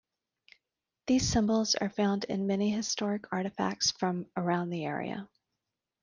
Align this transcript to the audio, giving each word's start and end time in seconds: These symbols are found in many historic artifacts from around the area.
These 1.05 1.29
symbols 1.29 1.75
are 1.75 1.91
found 1.91 2.23
in 2.23 2.47
many 2.47 2.71
historic 2.71 3.31
artifacts 3.31 3.91
from 3.91 4.25
around 4.35 4.71
the 4.71 4.83
area. 4.83 5.29